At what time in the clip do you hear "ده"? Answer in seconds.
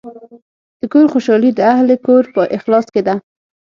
3.07-3.15